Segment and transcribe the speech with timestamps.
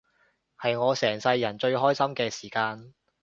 [0.59, 2.95] 係我成世人最開心嘅時間